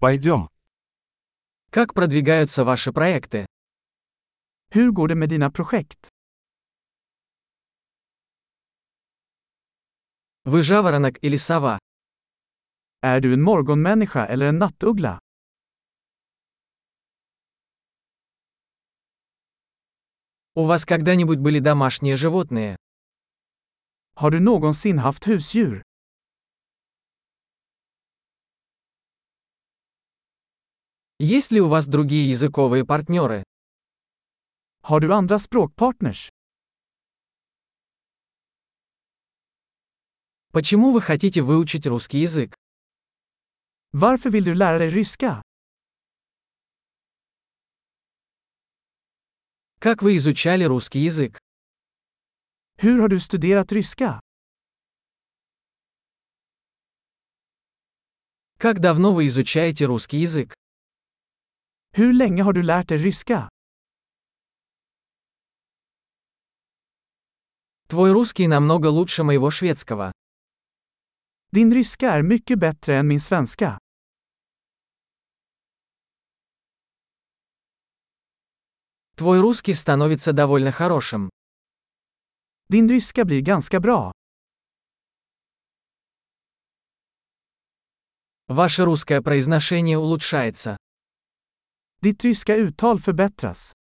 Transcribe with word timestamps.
Пойдем. 0.00 0.48
Как 1.70 1.92
продвигаются 1.92 2.64
ваши 2.64 2.92
проекты? 2.92 3.46
Hur 4.70 4.92
går 4.92 5.08
det 5.08 5.14
med 5.16 5.28
dina 5.28 5.50
projekt? 5.50 6.08
Вы 10.44 10.62
жаворонок 10.62 11.18
или 11.20 11.36
сова? 11.36 11.78
Är 13.02 13.20
du 13.20 13.32
en 13.34 13.42
morgonmänniska 13.42 14.24
eller 14.26 14.46
en 14.46 14.58
nattuggla? 14.58 15.18
У 20.54 20.64
вас 20.64 20.84
когда-нибудь 20.84 21.38
были 21.38 21.58
домашние 21.58 22.16
животные? 22.16 22.76
Har 24.14 24.30
du 24.30 24.40
någonsin 24.40 24.98
haft 24.98 25.24
husdjur? 25.26 25.82
Есть 31.20 31.50
ли 31.50 31.60
у 31.60 31.68
вас 31.68 31.88
другие 31.88 32.30
языковые 32.30 32.86
партнеры? 32.86 33.42
Har 34.82 35.00
du 35.00 35.12
andra 35.12 35.36
språkpartners? 35.38 36.30
Почему 40.52 40.92
вы 40.92 41.00
хотите 41.00 41.42
выучить 41.42 41.88
русский 41.88 42.20
язык? 42.20 42.54
Varför 43.92 44.30
vill 44.30 44.44
du 44.44 44.54
lära 44.54 44.78
dig 44.78 44.90
ryska? 44.90 45.42
Как 49.80 50.02
вы 50.02 50.16
изучали 50.18 50.62
русский 50.62 51.00
язык? 51.00 51.40
Hur 52.76 53.00
har 53.00 53.08
du 53.08 53.18
studerat 53.18 53.72
ryska? 53.72 54.20
Как 58.56 58.78
давно 58.78 59.12
вы 59.12 59.26
изучаете 59.26 59.86
русский 59.86 60.18
язык? 60.18 60.54
Hur 61.98 62.12
länge 62.12 62.42
har 62.42 62.52
du 62.52 62.62
lärt 62.62 62.88
dig 62.88 62.98
ryska? 62.98 63.48
Твой 67.88 68.12
русский 68.12 68.48
намного 68.48 68.86
лучше 68.86 69.22
моего 69.24 69.50
шведского. 69.50 70.12
Din 71.50 71.74
ryska 71.74 72.10
är 72.10 72.22
mycket 72.22 72.58
bättre 72.58 72.98
än 72.98 73.08
min 73.08 73.20
svenska. 73.20 73.78
Твой 79.16 79.40
русский 79.40 79.74
становится 79.74 80.32
довольно 80.32 80.72
хорошим. 80.72 81.30
Din 82.68 82.88
ryska 82.88 83.24
blir 83.24 83.40
ganska 83.40 83.80
bra. 83.80 84.12
Ваше 88.46 88.84
русское 88.84 89.20
произношение 89.20 89.98
улучшается. 89.98 90.76
Ditt 92.00 92.24
ryska 92.24 92.54
uttal 92.56 93.00
förbättras. 93.00 93.72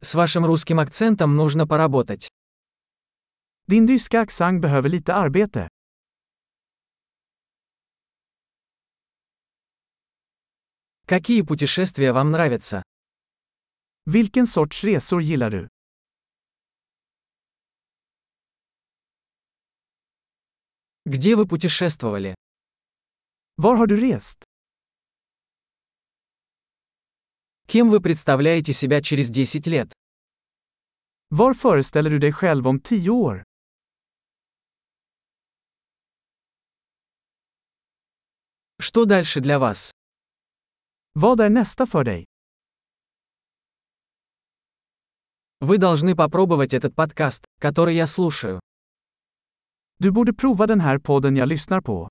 С 0.00 0.14
вашим 0.14 0.44
русским 0.44 0.80
акцентом 0.80 1.36
нужно 1.36 1.68
поработать. 1.68 2.28
Din 3.68 3.86
ryska 3.86 4.20
accent 4.20 4.60
behöver 4.60 4.90
lite 4.90 5.14
arbete. 5.14 5.68
Какие 11.06 11.42
путешествия 11.42 12.12
вам 12.12 12.32
нравятся? 12.32 12.82
Vilken 14.06 14.46
sorts 14.46 14.82
resor 14.82 15.20
gillar 15.20 15.50
du? 15.50 15.68
Где 21.04 21.36
вы 21.36 21.46
путешествовали? 21.46 22.34
Var 23.56 23.76
har 23.76 23.86
du 23.86 23.96
rest? 23.96 24.44
Кем 27.66 27.90
вы 27.90 28.00
представляете 28.00 28.72
себя 28.72 29.02
через 29.02 29.30
10 29.30 29.66
лет? 29.66 29.92
Var 31.28 31.54
föreställer 31.54 32.10
du 32.10 32.18
dig 32.18 32.32
själv 32.32 32.66
om 32.66 32.80
tio 32.80 33.10
år? 33.10 33.44
Что 38.82 39.04
дальше 39.04 39.40
для 39.40 39.58
вас? 39.58 39.90
Vad 41.14 41.40
är 41.40 41.48
nästa 41.50 41.86
för 41.86 42.04
dig? 42.04 42.24
Вы 45.60 45.78
должны 45.78 46.16
попробовать 46.16 46.74
этот 46.74 46.94
подкаст, 46.96 47.44
который 47.60 47.94
я 47.94 48.06
слушаю. 48.06 48.60
Du 49.98 50.10
borde 50.10 50.32
prova 50.32 50.66
den 50.66 50.80
här 50.80 50.98
podden 50.98 51.36
jag 51.36 51.48
lyssnar 51.48 51.80
på. 51.80 52.08